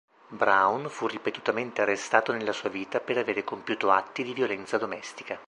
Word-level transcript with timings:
Brown 0.29 0.89
fu 0.89 1.05
ripetutamente 1.05 1.81
arrestato 1.81 2.31
nella 2.31 2.53
sua 2.53 2.69
vita 2.71 2.99
per 2.99 3.19
aver 3.19 3.43
compiuto 3.43 3.91
atti 3.91 4.23
di 4.23 4.33
violenza 4.33 4.79
domestica. 4.79 5.39